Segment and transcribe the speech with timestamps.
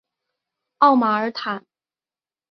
[0.79, 1.63] 奥马尔坦。